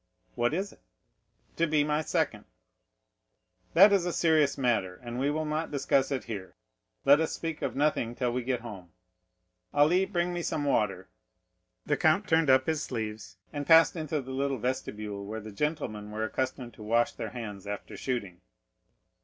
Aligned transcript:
"What 0.33 0.51
is 0.55 0.73
it?" 0.73 0.81
"To 1.57 1.67
be 1.67 1.83
my 1.83 2.01
second." 2.01 2.45
"That 3.75 3.93
is 3.93 4.03
a 4.03 4.11
serious 4.11 4.57
matter, 4.57 4.95
and 5.03 5.19
we 5.19 5.29
will 5.29 5.45
not 5.45 5.69
discuss 5.69 6.11
it 6.11 6.23
here; 6.23 6.55
let 7.05 7.19
us 7.19 7.33
speak 7.33 7.61
of 7.61 7.75
nothing 7.75 8.15
till 8.15 8.33
we 8.33 8.41
get 8.43 8.61
home. 8.61 8.93
Ali, 9.75 10.05
bring 10.05 10.33
me 10.33 10.41
some 10.41 10.65
water." 10.65 11.07
The 11.85 11.97
count 11.97 12.27
turned 12.27 12.49
up 12.49 12.65
his 12.65 12.81
sleeves, 12.81 13.37
and 13.53 13.67
passed 13.67 13.95
into 13.95 14.23
the 14.23 14.31
little 14.31 14.57
vestibule 14.57 15.23
where 15.23 15.39
the 15.39 15.51
gentlemen 15.51 16.09
were 16.09 16.23
accustomed 16.23 16.73
to 16.73 16.81
wash 16.81 17.13
their 17.13 17.29
hands 17.29 17.67
after 17.67 17.95
shooting. 17.95 18.41